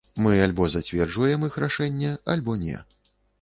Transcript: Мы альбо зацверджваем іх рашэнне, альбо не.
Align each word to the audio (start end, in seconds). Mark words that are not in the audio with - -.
Мы 0.25 0.31
альбо 0.45 0.65
зацверджваем 0.75 1.45
іх 1.49 1.59
рашэнне, 1.65 2.11
альбо 2.37 2.57
не. 2.65 2.81